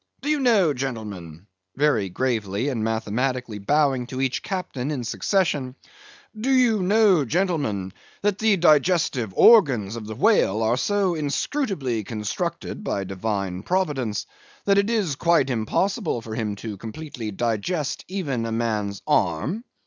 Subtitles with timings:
[0.21, 7.23] Do you know, gentlemen"—very gravely and mathematically bowing to each Captain in succession—"Do you know,
[7.23, 7.93] gentlemen,
[8.23, 14.25] that the digestive organs of the whale are so inscrutably constructed by Divine Providence,
[14.65, 19.63] that it is quite impossible for him to completely digest even a man's arm?